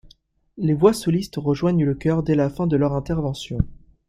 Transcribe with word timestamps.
Les 0.57 0.73
voix 0.73 0.93
solistes 0.93 1.35
rejoignent 1.37 1.85
le 1.85 1.93
chœur 1.93 2.23
dès 2.23 2.33
la 2.33 2.49
fin 2.49 2.65
de 2.65 2.75
leur 2.75 2.93
intervention. 2.93 3.59